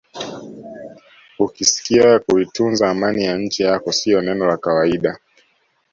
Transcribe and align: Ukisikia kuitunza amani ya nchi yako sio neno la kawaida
Ukisikia 1.39 2.19
kuitunza 2.19 2.89
amani 2.89 3.23
ya 3.23 3.37
nchi 3.37 3.63
yako 3.63 3.91
sio 3.91 4.21
neno 4.21 4.45
la 4.45 4.57
kawaida 4.57 5.19